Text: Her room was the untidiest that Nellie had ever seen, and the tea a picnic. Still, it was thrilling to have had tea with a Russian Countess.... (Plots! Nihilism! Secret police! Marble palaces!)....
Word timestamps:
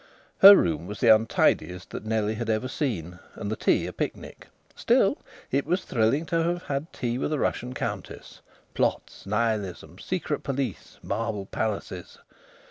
Her 0.39 0.55
room 0.55 0.87
was 0.87 0.99
the 0.99 1.13
untidiest 1.13 1.91
that 1.91 2.03
Nellie 2.05 2.33
had 2.33 2.49
ever 2.49 2.67
seen, 2.67 3.19
and 3.35 3.51
the 3.51 3.55
tea 3.55 3.85
a 3.85 3.93
picnic. 3.93 4.47
Still, 4.75 5.19
it 5.51 5.63
was 5.67 5.83
thrilling 5.83 6.25
to 6.25 6.41
have 6.41 6.63
had 6.63 6.91
tea 6.91 7.19
with 7.19 7.31
a 7.33 7.37
Russian 7.37 7.75
Countess.... 7.75 8.41
(Plots! 8.73 9.27
Nihilism! 9.27 9.99
Secret 9.99 10.41
police! 10.41 10.97
Marble 11.03 11.45
palaces!).... 11.45 12.17